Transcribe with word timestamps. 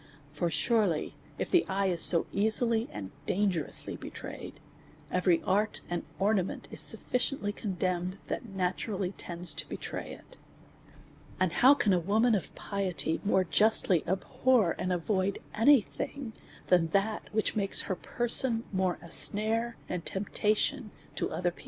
For 0.31 0.49
sure 0.49 0.87
ly, 0.87 1.11
if 1.37 1.51
the 1.51 1.63
eye 1.69 1.85
is 1.85 2.01
so 2.01 2.25
easily 2.31 2.89
and 2.91 3.11
dangerously 3.27 3.95
betrayed, 3.95 4.59
every 5.11 5.43
art 5.43 5.81
and 5.91 6.01
ornament 6.17 6.67
is 6.71 6.79
sufficiently 6.79 7.53
condemned, 7.53 8.17
that 8.25 8.47
naturally 8.49 9.11
tends 9.19 9.53
to 9.53 9.69
betray 9.69 10.11
it. 10.13 10.37
And 11.39 11.53
how 11.53 11.75
can 11.75 11.93
a 11.93 11.99
woman 11.99 12.33
of 12.33 12.51
piety 12.55 13.21
more 13.23 13.43
justly 13.43 14.03
abhor 14.07 14.75
and 14.79 14.91
avoid 14.91 15.37
any 15.53 15.81
thing, 15.81 16.33
than 16.65 16.87
that 16.87 17.31
which 17.31 17.55
makes 17.55 17.81
her 17.81 17.95
per 17.95 18.27
son 18.27 18.63
more 18.71 18.97
a 19.03 19.11
snare 19.11 19.77
and 19.87 20.03
temptation 20.03 20.89
to 21.13 21.29
other 21.29 21.51
people 21.51 21.59